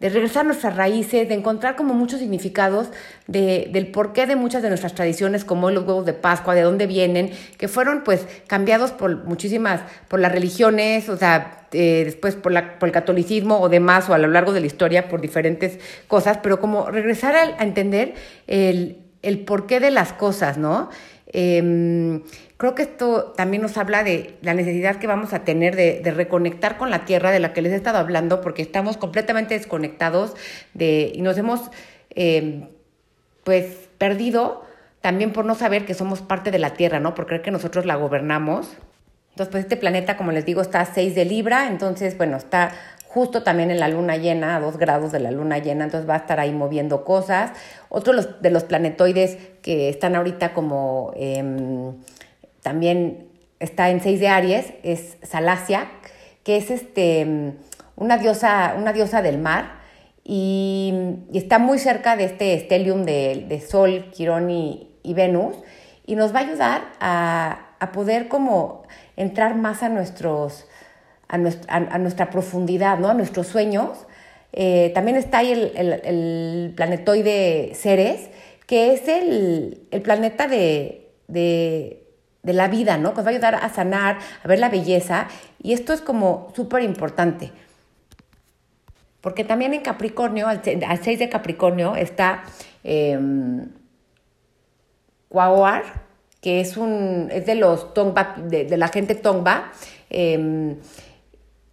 de 0.00 0.10
regresar 0.10 0.42
a 0.42 0.44
nuestras 0.44 0.76
raíces, 0.76 1.28
de 1.28 1.34
encontrar 1.34 1.74
como 1.74 1.94
muchos 1.94 2.20
significados 2.20 2.88
de, 3.26 3.68
del 3.72 3.86
porqué 3.88 4.26
de 4.26 4.36
muchas 4.36 4.62
de 4.62 4.68
nuestras 4.68 4.94
tradiciones, 4.94 5.44
como 5.44 5.70
los 5.70 5.84
huevos 5.84 6.04
de 6.04 6.12
Pascua, 6.12 6.54
de 6.54 6.62
dónde 6.62 6.86
vienen, 6.86 7.30
que 7.56 7.66
fueron 7.66 8.04
pues 8.04 8.26
cambiados 8.46 8.92
por 8.92 9.24
muchísimas, 9.24 9.80
por 10.08 10.20
las 10.20 10.32
religiones, 10.32 11.08
o 11.08 11.16
sea, 11.16 11.66
eh, 11.72 12.02
después 12.04 12.36
por, 12.36 12.52
la, 12.52 12.78
por 12.78 12.88
el 12.88 12.92
catolicismo 12.92 13.58
o 13.60 13.68
demás, 13.68 14.08
o 14.10 14.14
a 14.14 14.18
lo 14.18 14.28
largo 14.28 14.52
de 14.52 14.60
la 14.60 14.66
historia 14.66 15.08
por 15.08 15.20
diferentes 15.22 15.78
cosas, 16.08 16.38
pero 16.42 16.60
como 16.60 16.90
regresar 16.90 17.34
a, 17.34 17.42
a 17.58 17.64
entender 17.64 18.14
el, 18.46 18.98
el 19.22 19.40
porqué 19.40 19.80
de 19.80 19.90
las 19.90 20.12
cosas, 20.12 20.58
¿no? 20.58 20.90
Eh, 21.38 22.22
Creo 22.56 22.74
que 22.74 22.82
esto 22.82 23.34
también 23.36 23.62
nos 23.62 23.76
habla 23.76 24.02
de 24.02 24.38
la 24.40 24.54
necesidad 24.54 24.96
que 24.96 25.06
vamos 25.06 25.34
a 25.34 25.44
tener 25.44 25.76
de, 25.76 26.00
reconectar 26.10 26.78
con 26.78 26.88
la 26.88 27.04
tierra 27.04 27.30
de 27.30 27.38
la 27.38 27.52
que 27.52 27.60
les 27.60 27.72
he 27.72 27.76
estado 27.76 27.98
hablando, 27.98 28.40
porque 28.40 28.62
estamos 28.62 28.96
completamente 28.96 29.52
desconectados 29.52 30.34
de, 30.72 31.12
y 31.14 31.20
nos 31.20 31.36
hemos 31.36 31.70
eh, 32.10 32.66
pues 33.44 33.90
perdido 33.98 34.64
también 35.02 35.34
por 35.34 35.44
no 35.44 35.54
saber 35.54 35.84
que 35.84 35.92
somos 35.92 36.22
parte 36.22 36.50
de 36.50 36.58
la 36.58 36.72
tierra, 36.72 36.98
¿no? 36.98 37.14
Por 37.14 37.26
creer 37.26 37.42
que 37.42 37.50
nosotros 37.50 37.84
la 37.84 37.96
gobernamos. 37.96 38.74
Entonces, 39.30 39.52
pues 39.52 39.64
este 39.64 39.76
planeta, 39.76 40.16
como 40.16 40.32
les 40.32 40.46
digo, 40.46 40.62
está 40.62 40.80
a 40.80 40.86
6 40.86 41.14
de 41.14 41.26
Libra, 41.26 41.68
entonces, 41.68 42.16
bueno, 42.16 42.38
está 42.38 42.72
justo 43.16 43.42
también 43.42 43.70
en 43.70 43.80
la 43.80 43.88
luna 43.88 44.18
llena, 44.18 44.56
a 44.56 44.60
2 44.60 44.76
grados 44.76 45.10
de 45.10 45.20
la 45.20 45.30
luna 45.30 45.56
llena, 45.56 45.84
entonces 45.84 46.06
va 46.06 46.16
a 46.16 46.18
estar 46.18 46.38
ahí 46.38 46.52
moviendo 46.52 47.02
cosas. 47.02 47.52
Otro 47.88 48.12
de 48.12 48.50
los, 48.50 48.64
planetoides 48.64 49.38
que 49.62 49.88
están 49.88 50.14
ahorita 50.16 50.52
como... 50.52 51.12
Em, 51.16 51.94
también 52.62 53.28
está 53.58 53.88
en 53.88 54.02
6 54.02 54.20
de 54.20 54.28
Aries, 54.28 54.74
es 54.82 55.16
Salacia, 55.22 55.88
que 56.44 56.58
es 56.58 56.70
este, 56.70 57.54
una, 57.96 58.18
diosa, 58.18 58.74
una 58.76 58.92
diosa 58.92 59.22
del 59.22 59.38
mar 59.38 59.78
y, 60.22 60.92
está 61.32 61.58
muy 61.58 61.78
cerca 61.78 62.16
de 62.16 62.24
este 62.24 62.52
estelium 62.52 63.06
de, 63.06 63.64
Sol, 63.66 64.10
Quirón 64.12 64.50
y, 64.50 64.90
y 65.02 65.14
Venus 65.14 65.56
y 66.04 66.16
nos 66.16 66.34
va 66.34 66.40
a 66.40 66.42
ayudar 66.42 66.82
a, 67.00 67.62
poder 67.94 68.28
como 68.28 68.82
entrar 69.16 69.54
más 69.54 69.82
a 69.82 69.88
nuestros, 69.88 70.66
a 71.28 71.38
nuestra, 71.38 72.30
profundidad, 72.30 72.98
¿no? 72.98 73.08
A 73.08 73.14
nuestros 73.14 73.46
sueños. 73.46 74.06
Eh, 74.52 74.92
también 74.94 75.16
está 75.16 75.38
ahí 75.38 75.52
el, 75.52 76.72
planetoide 76.76 77.72
Ceres, 77.74 78.28
que 78.66 78.94
es 78.94 79.08
el, 79.08 79.88
planeta 80.02 80.48
de, 80.48 81.10
de, 81.28 82.02
la 82.42 82.68
vida, 82.68 82.96
¿no? 82.96 83.10
Que 83.10 83.16
nos 83.16 83.26
va 83.26 83.30
a 83.30 83.32
ayudar 83.32 83.54
a 83.56 83.68
sanar, 83.68 84.18
a 84.42 84.48
ver 84.48 84.58
la 84.58 84.68
belleza. 84.68 85.28
Y 85.62 85.72
esto 85.72 85.92
es 85.92 86.00
como 86.00 86.52
súper 86.54 86.82
importante. 86.82 87.50
Porque 89.20 89.42
también 89.42 89.74
en 89.74 89.80
Capricornio, 89.80 90.46
al, 90.46 90.62
6 90.62 91.18
de 91.18 91.28
Capricornio, 91.28 91.96
está 91.96 92.44
eh, 92.84 93.18
que 96.40 96.60
es, 96.60 96.76
un, 96.76 97.28
es 97.32 97.46
de 97.46 97.56
los 97.56 97.92
Tongba, 97.92 98.36
de, 98.38 98.76
la 98.76 98.88
gente 98.88 99.14
Tongba. 99.14 99.72
Em, 100.10 100.76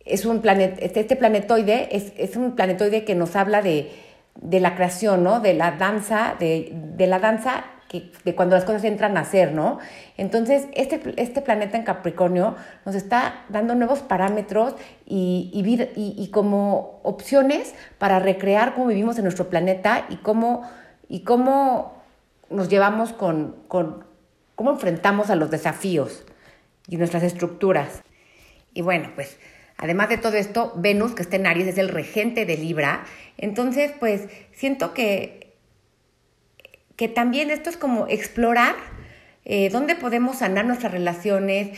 es 0.06 0.26
un 0.26 0.42
planet, 0.42 0.78
este, 0.82 1.00
este 1.00 1.16
planetoide 1.16 1.96
es, 1.96 2.14
es, 2.18 2.36
un 2.36 2.56
planetoide 2.56 3.06
que 3.06 3.16
nos 3.16 3.36
habla 3.36 3.62
de, 3.62 3.92
de 4.36 4.60
la 4.60 4.76
creación, 4.76 5.24
¿no? 5.24 5.40
De 5.40 5.54
la 5.54 5.72
danza, 5.72 6.36
de, 6.40 6.72
de 6.74 7.08
la 7.08 7.20
danza 7.20 7.66
de 8.26 8.36
cuando 8.36 8.56
las 8.56 8.66
cosas 8.66 8.84
entran 8.86 9.18
a 9.18 9.26
ser, 9.26 9.52
¿no? 9.52 9.80
Entonces, 10.18 10.68
este, 10.74 11.14
este 11.18 11.42
planeta 11.42 11.78
en 11.78 11.84
Capricornio 11.84 12.56
nos 12.86 12.96
está 12.96 13.46
dando 13.50 13.76
nuevos 13.76 14.00
parámetros 14.00 14.74
y, 15.06 15.52
y, 15.54 16.24
y, 16.24 16.28
como 16.30 17.00
opciones 17.04 17.76
para 18.00 18.20
recrear 18.20 18.74
cómo 18.74 18.88
vivimos 18.88 19.18
en 19.18 19.24
nuestro 19.24 19.50
planeta 19.50 20.06
y 20.10 20.18
cómo, 20.18 20.68
y 21.08 21.20
cómo 21.20 22.02
nos 22.50 22.70
llevamos 22.70 23.14
con, 23.14 23.58
con 23.68 24.06
cómo 24.56 24.72
enfrentamos 24.72 25.30
a 25.30 25.36
los 25.36 25.52
desafíos 25.52 26.26
y 26.88 26.98
nuestras 26.98 27.24
estructuras. 27.24 28.02
Y 28.74 28.82
bueno, 28.82 29.12
pues 29.14 29.38
además 29.78 30.10
de 30.10 30.18
todo 30.18 30.38
esto, 30.38 30.74
Venus, 30.76 31.14
que 31.14 31.24
está 31.24 31.36
en 31.36 31.48
Aries, 31.48 31.68
es 31.68 31.78
el 31.78 31.90
regente 31.90 32.46
de 32.46 32.58
Libra. 32.58 33.04
Entonces, 33.38 33.92
pues 34.00 34.24
siento 34.52 34.94
que 34.94 35.44
que 36.96 37.08
también 37.08 37.50
esto 37.50 37.70
es 37.70 37.78
como 37.78 38.08
explorar 38.08 38.76
eh, 39.46 39.70
dónde 39.70 39.96
podemos 39.96 40.38
sanar 40.38 40.66
nuestras 40.66 40.92
relaciones, 40.92 41.78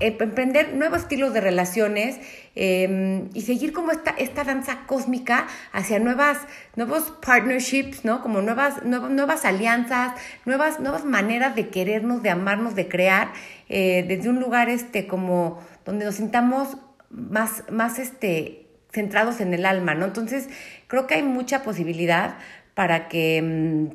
eh, 0.00 0.16
emprender 0.18 0.74
nuevos 0.74 1.00
estilos 1.00 1.34
de 1.34 1.40
relaciones 1.40 2.18
em, 2.54 3.28
y 3.34 3.42
seguir 3.42 3.72
como 3.72 3.92
esta, 3.92 4.12
esta 4.12 4.44
danza 4.44 4.86
cósmica 4.86 5.46
hacia 5.72 5.98
nuevas, 5.98 6.38
nuevos 6.76 7.12
partnerships, 7.24 8.04
¿no? 8.04 8.22
Como 8.22 8.40
nuevas, 8.40 8.84
nuevas 8.84 9.44
alianzas, 9.44 10.14
nuevas, 10.46 10.80
nuevas 10.80 11.04
maneras 11.04 11.54
de 11.56 11.68
querernos, 11.68 12.22
de 12.22 12.30
amarnos, 12.30 12.74
de 12.74 12.88
crear, 12.88 13.32
eh, 13.68 14.04
desde 14.08 14.30
un 14.30 14.40
lugar 14.40 14.68
este, 14.68 15.06
como 15.06 15.58
donde 15.84 16.04
nos 16.04 16.14
sintamos 16.14 16.78
más, 17.14 17.64
más 17.70 17.98
este, 17.98 18.66
centrados 18.92 19.40
en 19.40 19.54
el 19.54 19.66
alma, 19.66 19.94
¿no? 19.94 20.04
Entonces, 20.04 20.48
creo 20.86 21.06
que 21.06 21.14
hay 21.14 21.22
mucha 21.22 21.62
posibilidad 21.62 22.36
para 22.74 23.08
que 23.08 23.36
em, 23.38 23.90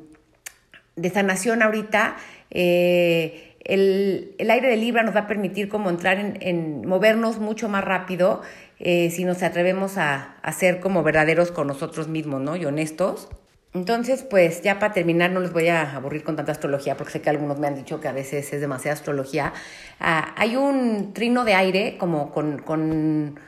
de 0.96 1.10
sanación 1.10 1.62
ahorita. 1.62 2.16
Eh, 2.50 3.56
el, 3.64 4.34
aire 4.38 4.68
de 4.68 4.76
Libra 4.76 5.02
nos 5.02 5.14
va 5.14 5.20
a 5.20 5.26
permitir 5.26 5.68
como 5.68 5.90
entrar 5.90 6.18
en, 6.18 6.86
movernos 6.86 7.38
mucho 7.38 7.68
más 7.68 7.84
rápido 7.84 8.42
eh, 8.78 9.10
si 9.10 9.24
nos 9.24 9.42
atrevemos 9.42 9.98
a, 9.98 10.36
a, 10.42 10.52
ser 10.52 10.80
como 10.80 11.02
verdaderos 11.02 11.52
con 11.52 11.66
nosotros 11.66 12.08
mismos, 12.08 12.40
¿no? 12.40 12.56
Y 12.56 12.64
honestos. 12.64 13.28
Entonces, 13.72 14.24
pues 14.24 14.62
ya 14.62 14.78
para 14.78 14.92
terminar, 14.92 15.30
no 15.30 15.40
les 15.40 15.52
voy 15.52 15.68
a 15.68 15.94
aburrir 15.96 16.24
con 16.24 16.36
tanta 16.36 16.52
astrología, 16.52 16.96
porque 16.96 17.12
sé 17.12 17.22
que 17.22 17.30
algunos 17.30 17.58
me 17.58 17.68
han 17.68 17.76
dicho 17.76 18.00
que 18.00 18.08
a 18.08 18.12
veces 18.12 18.52
es 18.52 18.60
demasiada 18.60 18.94
astrología. 18.94 19.52
Ah, 20.00 20.34
hay 20.36 20.56
un 20.56 21.12
trino 21.12 21.44
de 21.44 21.54
aire 21.54 21.96
como 21.98 22.32
con, 22.32 22.58
con 22.58 23.38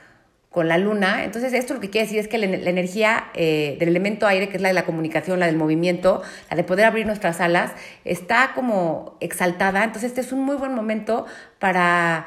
con 0.52 0.68
la 0.68 0.78
luna. 0.78 1.24
Entonces, 1.24 1.52
esto 1.54 1.74
lo 1.74 1.80
que 1.80 1.90
quiere 1.90 2.06
decir 2.06 2.20
es 2.20 2.28
que 2.28 2.38
la, 2.38 2.46
energía 2.46 3.24
eh, 3.34 3.76
del 3.80 3.88
elemento 3.88 4.26
aire, 4.26 4.48
que 4.48 4.56
es 4.56 4.62
la 4.62 4.68
de 4.68 4.74
la 4.74 4.84
comunicación, 4.84 5.40
la 5.40 5.46
del 5.46 5.56
movimiento, 5.56 6.22
la 6.50 6.56
de 6.56 6.62
poder 6.62 6.84
abrir 6.84 7.06
nuestras 7.06 7.40
alas, 7.40 7.72
está 8.04 8.52
como 8.54 9.16
exaltada. 9.20 9.82
Entonces, 9.82 10.10
este 10.10 10.20
es 10.20 10.30
un 10.30 10.44
muy 10.44 10.56
buen 10.56 10.74
momento 10.74 11.26
para, 11.58 12.26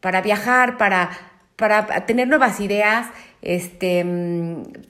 para 0.00 0.22
viajar, 0.22 0.78
para, 0.78 1.10
para 1.56 2.06
tener 2.06 2.28
nuevas 2.28 2.60
ideas, 2.60 3.08
este, 3.46 4.04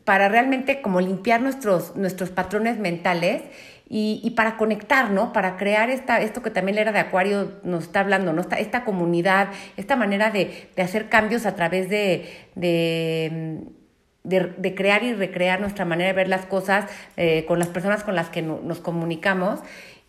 para 0.06 0.30
realmente 0.30 0.80
como 0.80 1.02
limpiar 1.02 1.42
nuestros, 1.42 1.94
nuestros 1.94 2.30
patrones 2.30 2.78
mentales 2.78 3.42
y, 3.86 4.30
para 4.30 4.56
conectar, 4.56 5.10
¿no? 5.10 5.34
Para 5.34 5.58
crear 5.58 5.90
esta, 5.90 6.22
esto 6.22 6.42
que 6.42 6.50
también 6.50 6.78
era 6.78 6.90
de 6.90 6.98
Acuario 6.98 7.52
nos 7.64 7.84
está 7.84 8.00
hablando, 8.00 8.32
¿no? 8.32 8.40
Esta, 8.40 8.56
esta 8.56 8.84
comunidad, 8.84 9.48
esta 9.76 9.94
manera 9.94 10.30
de, 10.30 10.70
hacer 10.78 11.10
cambios 11.10 11.44
a 11.44 11.54
través 11.54 11.90
de, 11.90 12.30
de, 12.54 13.60
crear 14.74 15.04
y 15.04 15.12
recrear 15.12 15.60
nuestra 15.60 15.84
manera 15.84 16.08
de 16.08 16.14
ver 16.14 16.28
las 16.28 16.46
cosas 16.46 16.86
eh, 17.18 17.44
con 17.46 17.58
las 17.58 17.68
personas 17.68 18.04
con 18.04 18.14
las 18.14 18.30
que 18.30 18.40
nos 18.40 18.80
comunicamos. 18.80 19.60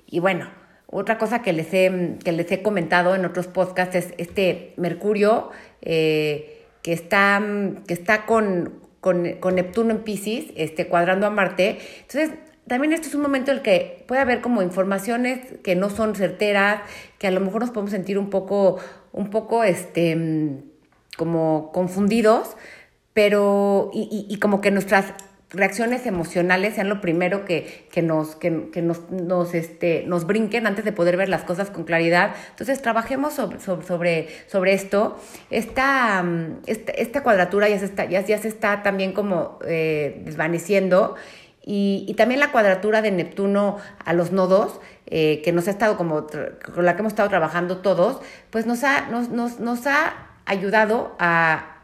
Y 0.06 0.20
bueno, 0.20 0.48
otra 0.88 1.18
cosa 1.18 1.42
que 1.42 1.52
les 1.52 1.74
he, 1.74 2.16
que 2.24 2.32
les 2.32 2.50
he 2.50 2.62
comentado 2.62 3.14
en 3.14 3.26
otros 3.26 3.48
podcasts 3.48 3.96
es 3.96 4.14
este 4.18 4.74
Mercurio 4.78 5.52
eh, 5.82 6.57
que 6.88 6.94
está, 6.94 7.44
que 7.86 7.94
está 7.94 8.26
con, 8.26 8.80
con, 9.02 9.24
Neptuno 9.56 9.92
en 9.92 10.06
Pisces, 10.06 10.46
este, 10.56 10.88
cuadrando 10.88 11.28
a 11.28 11.30
Marte. 11.30 11.80
Entonces, 12.00 12.32
también 12.66 12.94
este 12.94 13.10
es 13.10 13.14
un 13.14 13.24
momento 13.24 13.52
en 13.52 13.58
el 13.58 13.62
que 13.62 14.06
puede 14.08 14.22
haber 14.22 14.40
como 14.40 14.62
informaciones 14.62 15.42
que 15.64 15.76
no 15.76 15.90
son 15.90 16.16
certeras, 16.16 16.80
que 17.18 17.28
a 17.28 17.32
lo 17.32 17.42
mejor 17.42 17.60
nos 17.60 17.72
podemos 17.72 17.92
sentir 17.92 18.18
un 18.18 18.30
poco, 18.30 18.78
un 19.12 19.30
poco, 19.30 19.66
este, 19.66 20.16
mm, 20.16 20.62
como 21.18 21.74
confundidos, 21.74 22.56
pero, 23.12 23.92
y, 23.94 24.26
y, 24.30 24.40
como 24.40 24.62
que 24.62 24.72
nuestras 24.72 25.14
reacciones 25.50 26.06
emocionales 26.06 26.76
sean 26.76 26.90
lo 26.90 27.00
primero 27.00 27.46
que, 27.46 27.88
que, 27.92 28.02
nos, 28.02 28.36
que, 28.36 28.70
que 28.72 28.82
nos, 28.82 29.10
nos, 29.10 29.54
este, 29.54 30.04
nos 30.06 30.26
brinquen 30.26 30.68
antes 30.68 30.84
de 30.84 30.92
poder 30.92 31.16
ver 31.18 31.30
las 31.30 31.44
cosas 31.44 31.70
con 31.70 31.84
claridad. 31.84 32.36
Entonces, 32.50 32.82
trabajemos 32.82 33.34
sobre, 33.34 33.60
sobre, 33.60 34.28
sobre 34.48 34.74
esto. 34.74 35.18
Esta, 35.50 36.22
mm, 36.24 36.60
esta, 36.68 36.92
esta, 36.92 37.24
cuadratura 37.24 37.70
ya 37.70 37.80
se 37.80 37.86
está, 37.86 38.06
ya, 38.06 38.22
ya 38.22 38.38
se 38.38 38.50
está 38.50 38.84
también 38.84 39.14
como 39.14 39.60
eh, 39.66 40.22
desvaneciendo 40.26 41.16
y, 41.70 42.14
también 42.14 42.40
la 42.40 42.54
cuadratura 42.54 43.02
de 43.02 43.12
Neptuno 43.12 43.78
a 44.06 44.14
los 44.14 44.32
nodos, 44.32 44.80
eh, 45.06 45.42
que 45.44 45.52
nos 45.52 45.68
ha 45.68 45.72
estado 45.72 45.98
como, 45.98 46.26
con 46.74 46.86
la 46.86 46.96
que 46.96 47.02
hemos 47.02 47.12
estado 47.12 47.28
trabajando 47.28 47.80
todos, 47.80 48.22
pues 48.52 48.66
nos 48.66 48.86
ha, 48.86 49.08
nos, 49.10 49.28
nos, 49.28 49.60
nos 49.60 49.86
ha 49.86 50.14
ayudado 50.46 51.14
a, 51.20 51.77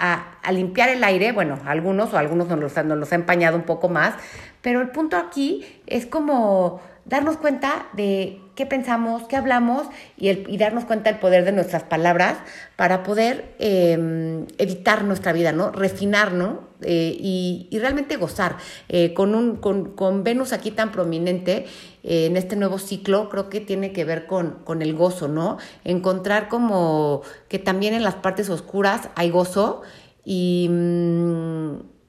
a, 0.00 0.52
limpiar 0.52 0.88
el 0.88 1.04
aire, 1.04 1.32
bueno, 1.32 1.58
algunos 1.66 2.12
o 2.14 2.18
algunos 2.18 2.48
nos 2.48 2.58
los, 2.58 2.84
nos 2.84 2.98
los 2.98 3.12
ha 3.12 3.14
empañado 3.14 3.56
un 3.56 3.64
poco 3.64 3.88
más, 3.88 4.14
pero 4.62 4.80
el 4.80 4.88
punto 4.88 5.16
aquí 5.16 5.82
es 5.86 6.06
como 6.06 6.80
darnos 7.10 7.36
cuenta 7.36 7.88
de 7.92 8.40
qué 8.54 8.64
pensamos, 8.64 9.24
qué 9.24 9.36
hablamos 9.36 9.88
y, 10.16 10.28
el, 10.28 10.46
y 10.48 10.56
darnos 10.56 10.84
cuenta 10.84 11.10
del 11.10 11.20
poder 11.20 11.44
de 11.44 11.52
nuestras 11.52 11.82
palabras 11.82 12.38
para 12.76 13.02
poder 13.02 13.54
eh, 13.58 14.46
editar 14.58 15.04
nuestra 15.04 15.32
vida, 15.32 15.52
¿no? 15.52 15.72
Refinar, 15.72 16.32
¿no? 16.32 16.70
Eh, 16.82 17.14
y, 17.18 17.68
y, 17.70 17.78
realmente 17.78 18.16
gozar. 18.16 18.56
Eh, 18.88 19.12
con, 19.12 19.34
un, 19.34 19.56
con, 19.56 19.92
con, 19.96 20.24
Venus 20.24 20.52
aquí 20.52 20.70
tan 20.70 20.92
prominente 20.92 21.66
eh, 22.04 22.26
en 22.26 22.36
este 22.36 22.56
nuevo 22.56 22.78
ciclo, 22.78 23.28
creo 23.28 23.50
que 23.50 23.60
tiene 23.60 23.92
que 23.92 24.04
ver 24.04 24.26
con, 24.26 24.60
con 24.64 24.80
el 24.80 24.94
gozo, 24.94 25.28
¿no? 25.28 25.58
Encontrar 25.84 26.48
como 26.48 27.22
que 27.48 27.58
también 27.58 27.92
en 27.92 28.04
las 28.04 28.14
partes 28.14 28.48
oscuras 28.48 29.10
hay 29.16 29.30
gozo 29.30 29.82
y... 30.24 30.68
Mm, 30.70 31.99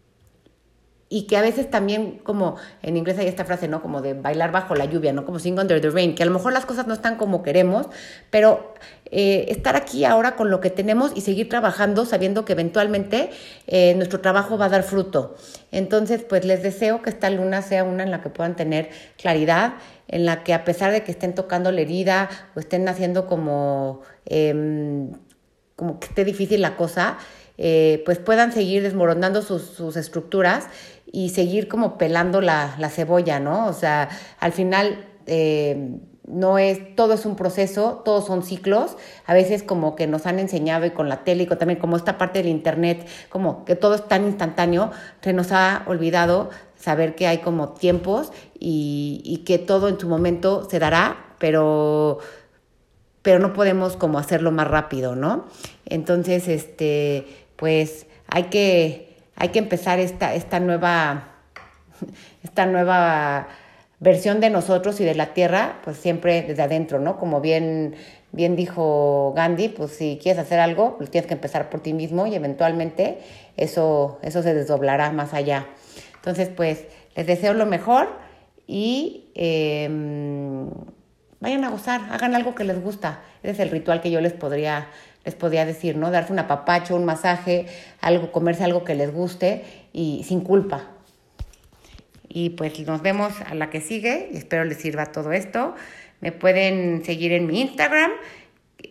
y 1.14 1.24
que 1.24 1.36
a 1.36 1.42
veces 1.42 1.70
también, 1.70 2.22
como 2.24 2.56
en 2.82 2.96
inglés 2.96 3.20
hay 3.20 3.28
esta 3.28 3.44
frase, 3.44 3.68
¿no? 3.68 3.82
Como 3.82 4.02
de 4.02 4.14
bailar 4.14 4.54
bajo 4.54 4.76
la 4.76 4.86
lluvia, 4.86 5.12
¿no? 5.12 5.26
Como 5.26 5.40
sing 5.40 5.60
under 5.60 5.82
the 5.82 5.90
rain, 5.90 6.16
que 6.16 6.24
a 6.24 6.26
lo 6.26 6.32
mejor 6.32 6.54
las 6.54 6.66
cosas 6.66 6.88
no 6.88 6.94
están 6.94 7.18
como 7.18 7.44
queremos, 7.44 7.88
pero 8.30 8.74
eh, 9.08 9.48
estar 9.50 9.76
aquí 9.76 10.06
ahora 10.06 10.38
con 10.38 10.50
lo 10.50 10.62
que 10.62 10.70
tenemos 10.70 11.12
y 11.14 11.20
seguir 11.20 11.50
trabajando 11.50 12.06
sabiendo 12.06 12.46
que 12.46 12.54
eventualmente 12.54 13.30
eh, 13.68 13.94
nuestro 13.96 14.22
trabajo 14.22 14.58
va 14.58 14.68
a 14.68 14.70
dar 14.70 14.84
fruto. 14.84 15.36
Entonces, 15.74 16.24
pues 16.24 16.46
les 16.46 16.64
deseo 16.64 17.02
que 17.02 17.10
esta 17.10 17.30
luna 17.30 17.62
sea 17.62 17.84
una 17.84 18.04
en 18.04 18.12
la 18.12 18.22
que 18.22 18.30
puedan 18.30 18.56
tener 18.56 18.90
claridad, 19.18 19.74
en 20.08 20.24
la 20.24 20.46
que 20.46 20.54
a 20.54 20.64
pesar 20.64 20.94
de 20.94 21.04
que 21.04 21.12
estén 21.12 21.36
tocando 21.36 21.74
la 21.74 21.82
herida 21.82 22.30
o 22.56 22.62
estén 22.62 22.88
haciendo 22.88 23.28
como, 23.28 24.00
em, 24.28 25.12
como 25.76 26.00
que 26.00 26.08
esté 26.08 26.24
difícil 26.24 26.62
la 26.62 26.78
cosa, 26.78 27.18
eh, 27.64 28.02
pues 28.06 28.18
puedan 28.18 28.52
seguir 28.52 28.82
desmoronando 28.82 29.44
sus, 29.44 29.96
estructuras 29.96 30.66
y 31.12 31.30
seguir 31.30 31.68
como 31.68 31.96
pelando 32.00 32.42
la, 32.42 32.74
la 32.80 32.90
cebolla, 32.90 33.40
¿no? 33.40 33.68
O 33.68 33.74
sea, 33.74 34.10
al 34.40 34.52
final 34.52 35.06
eh, 35.28 36.00
no 36.26 36.58
es, 36.58 36.96
todo 36.96 37.14
es 37.14 37.24
un 37.24 37.36
proceso, 37.36 38.02
todos 38.04 38.26
son 38.26 38.42
ciclos, 38.42 38.98
a 39.28 39.36
veces 39.36 39.62
como 39.62 39.96
que 39.96 40.08
nos 40.08 40.26
han 40.26 40.40
enseñado 40.40 40.88
y 40.88 40.90
con 40.90 41.08
la 41.08 41.24
tele 41.24 41.44
y 41.44 41.46
también 41.46 41.80
como 41.80 41.98
esta 41.98 42.18
parte 42.18 42.40
del 42.40 42.48
internet, 42.48 43.08
como 43.30 43.64
que 43.64 43.76
todo 43.76 43.94
es 43.94 44.08
tan 44.08 44.26
instantáneo, 44.26 44.90
se 45.22 45.32
nos 45.32 45.52
ha 45.52 45.84
olvidado 45.86 46.50
saber 46.78 47.14
que 47.14 47.28
hay 47.28 47.40
como 47.40 47.74
tiempos 47.74 48.32
y, 48.60 49.22
y 49.24 49.44
que 49.46 49.60
todo 49.60 49.88
en 49.88 50.00
su 50.00 50.10
momento 50.10 50.68
se 50.68 50.80
dará, 50.80 51.36
pero 51.38 52.22
pero 53.22 53.40
no 53.40 53.54
podemos 53.54 53.98
como 53.98 54.18
hacerlo 54.18 54.52
más 54.52 54.68
rápido, 54.68 55.16
¿no? 55.16 55.46
Entonces, 55.86 56.48
este, 56.48 57.28
pues 57.62 58.08
hay 58.28 58.46
que, 58.46 59.18
hay 59.36 59.50
que 59.50 59.60
empezar 59.60 60.00
esta, 60.00 60.34
esta 60.34 60.60
nueva, 60.60 61.28
esta 62.44 62.66
nueva 62.66 63.50
versión 64.00 64.40
de 64.40 64.50
nosotros 64.50 65.00
y 65.00 65.06
de 65.06 65.14
la 65.14 65.36
tierra, 65.36 65.80
pues 65.84 65.98
siempre 65.98 66.42
desde 66.42 66.64
adentro, 66.64 67.00
¿no? 67.00 67.20
Como 67.20 67.40
bien, 67.40 67.94
bien 68.32 68.56
dijo 68.56 69.32
Gandhi, 69.36 69.70
pues 69.70 69.92
si 69.92 70.18
quieres 70.20 70.42
hacer 70.42 70.60
algo, 70.60 70.98
pues 70.98 71.12
tienes 71.12 71.28
que 71.28 71.36
empezar 71.36 71.70
por 71.70 71.82
ti 71.82 71.94
mismo 71.94 72.26
y 72.26 72.34
eventualmente 72.34 73.20
eso, 73.58 74.18
eso 74.24 74.42
se 74.42 74.56
desdoblará 74.56 75.12
más 75.12 75.36
allá. 75.36 75.68
Entonces, 76.16 76.50
pues 76.50 76.86
les 77.16 77.28
deseo 77.28 77.54
lo 77.54 77.68
mejor 77.68 78.10
y 78.66 79.30
em, 79.36 80.68
vayan 81.40 81.64
a 81.64 81.70
gozar, 81.70 82.02
hagan 82.10 82.34
algo 82.34 82.56
que 82.56 82.64
les 82.64 82.82
gusta. 82.82 83.20
Ese 83.44 83.52
es 83.52 83.60
el 83.60 83.70
ritual 83.70 84.02
que 84.02 84.10
yo 84.10 84.20
les 84.20 84.34
podría, 84.34 84.88
les 85.26 85.36
podría 85.36 85.66
decir, 85.66 85.98
¿no? 85.98 86.12
Darse 86.12 86.34
un 86.34 86.40
apapacho, 86.40 86.96
un 86.96 87.06
masaje, 87.06 87.68
algo, 88.00 88.32
comerse 88.32 88.64
algo 88.64 88.84
que 88.84 88.96
les 88.96 89.14
guste 89.14 89.64
y 89.94 90.24
sin 90.28 90.42
culpa. 90.42 90.90
Y 92.28 92.52
pues 92.52 92.80
nos 92.88 93.02
vemos 93.02 93.34
a 93.42 93.54
la 93.56 93.70
que 93.70 93.82
sigue 93.82 94.30
y 94.34 94.38
espero 94.38 94.64
les 94.64 94.78
sirva 94.78 95.08
todo 95.08 95.32
esto. 95.32 95.76
Me 96.22 96.32
pueden 96.32 97.04
seguir 97.04 97.34
en 97.34 97.46
mi 97.46 97.62
Instagram 97.62 98.12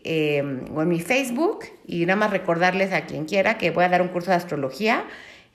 eh, 0.04 0.42
o 0.74 0.82
en 0.82 0.88
mi 0.88 1.00
Facebook 1.00 1.64
y 1.86 2.06
nada 2.06 2.16
más 2.16 2.30
recordarles 2.30 2.92
a 2.92 3.06
quien 3.06 3.24
quiera 3.24 3.58
que 3.58 3.70
voy 3.70 3.84
a 3.84 3.88
dar 3.88 4.02
un 4.02 4.08
curso 4.08 4.30
de 4.30 4.36
astrología 4.36 5.04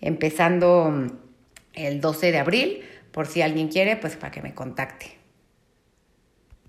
empezando 0.02 1.08
el 1.74 2.02
12 2.02 2.32
de 2.32 2.38
abril, 2.38 2.84
por 3.12 3.28
si 3.28 3.42
alguien 3.42 3.70
quiere, 3.70 3.96
pues 3.96 4.16
para 4.18 4.32
que 4.32 4.42
me 4.42 4.54
contacte. 4.54 5.25